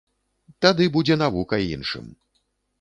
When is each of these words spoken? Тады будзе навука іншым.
Тады 0.65 0.87
будзе 0.95 1.19
навука 1.25 1.63
іншым. 1.75 2.05